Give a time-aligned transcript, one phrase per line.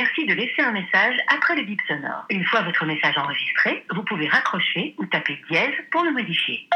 [0.00, 2.24] suffit de laisser un message après le bip sonore.
[2.30, 6.68] Une fois votre message enregistré, vous pouvez raccrocher ou taper dièse pour le modifier.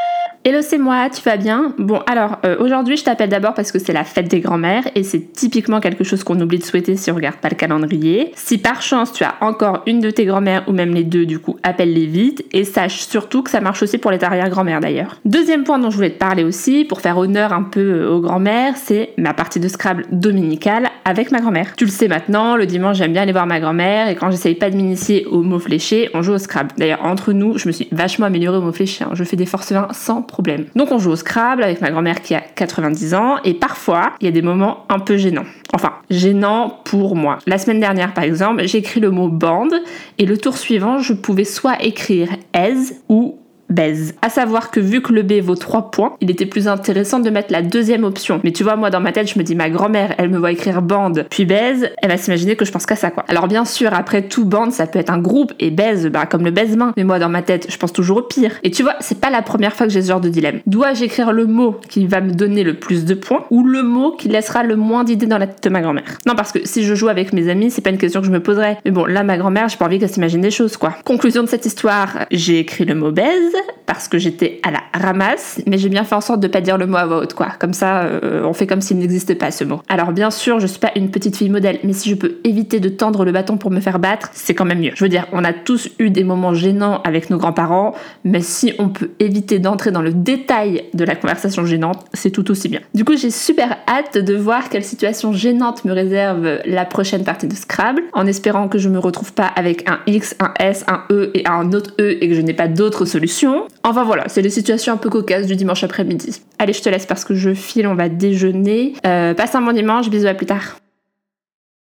[0.44, 1.74] Hello, c'est moi, tu vas bien?
[1.78, 5.02] Bon, alors euh, aujourd'hui je t'appelle d'abord parce que c'est la fête des grands-mères et
[5.02, 8.30] c'est typiquement quelque chose qu'on oublie de souhaiter si on regarde pas le calendrier.
[8.34, 11.38] Si par chance tu as encore une de tes grand-mères ou même les deux, du
[11.38, 15.16] coup, appelle-les vite et sache surtout que ça marche aussi pour les arrière-grand-mères d'ailleurs.
[15.24, 18.20] Deuxième point dont je voulais te parler aussi, pour faire honneur un peu euh, aux
[18.20, 21.74] grand-mères, c'est ma partie de Scrabble dominicale avec ma grand-mère.
[21.76, 24.56] Tu le sais maintenant, le dimanche j'aime bien aller voir ma grand-mère et quand j'essaye
[24.56, 26.72] pas de m'initier au mot fléché, on joue au Scrabble.
[26.76, 29.10] D'ailleurs, entre nous, je me suis vachement améliorée au mot fléché, hein.
[29.12, 30.64] je fais des forces 20 sans problème.
[30.74, 34.24] Donc on joue au Scrabble avec ma grand-mère qui a 90 ans et parfois il
[34.24, 35.44] y a des moments un peu gênants.
[35.72, 37.38] Enfin, gênants pour moi.
[37.46, 39.74] La semaine dernière par exemple, j'ai écrit le mot bande
[40.18, 43.38] et le tour suivant, je pouvais soit écrire aise ou
[43.70, 44.14] baise.
[44.22, 47.30] À savoir que vu que le B vaut 3 points, il était plus intéressant de
[47.30, 48.40] mettre la deuxième option.
[48.44, 50.52] Mais tu vois, moi dans ma tête, je me dis ma grand-mère, elle me voit
[50.52, 53.24] écrire bande, puis baise, elle va s'imaginer que je pense qu'à ça quoi.
[53.28, 56.44] Alors bien sûr, après tout bande, ça peut être un groupe et baise, bah comme
[56.44, 56.92] le baise-main.
[56.96, 58.52] Mais moi dans ma tête, je pense toujours au pire.
[58.62, 60.60] Et tu vois, c'est pas la première fois que j'ai ce genre de dilemme.
[60.66, 64.12] Dois-je écrire le mot qui va me donner le plus de points ou le mot
[64.12, 66.18] qui laissera le moins d'idées dans la tête de ma grand-mère?
[66.26, 68.32] Non, parce que si je joue avec mes amis, c'est pas une question que je
[68.32, 68.78] me poserais.
[68.84, 70.94] Mais bon, là ma grand-mère, j'ai pas envie qu'elle s'imagine des choses quoi.
[71.04, 73.54] Conclusion de cette histoire, j'ai écrit le mot baise
[73.86, 76.78] parce que j'étais à la ramasse, mais j'ai bien fait en sorte de pas dire
[76.78, 77.48] le mot à voix quoi.
[77.58, 79.80] Comme ça, euh, on fait comme s'il n'existait pas ce mot.
[79.88, 82.80] Alors bien sûr, je suis pas une petite fille modèle, mais si je peux éviter
[82.80, 84.92] de tendre le bâton pour me faire battre, c'est quand même mieux.
[84.94, 88.72] Je veux dire, on a tous eu des moments gênants avec nos grands-parents, mais si
[88.78, 92.80] on peut éviter d'entrer dans le détail de la conversation gênante, c'est tout aussi bien.
[92.94, 97.46] Du coup, j'ai super hâte de voir quelle situation gênante me réserve la prochaine partie
[97.46, 101.02] de Scrabble, en espérant que je me retrouve pas avec un X, un S, un
[101.10, 103.45] E et un autre E et que je n'ai pas d'autres solutions.
[103.84, 106.40] Enfin voilà, c'est les situations un peu cocasses du dimanche après-midi.
[106.58, 108.94] Allez, je te laisse parce que je file, on va déjeuner.
[109.06, 110.76] Euh, passe un bon dimanche, bisous, à plus tard.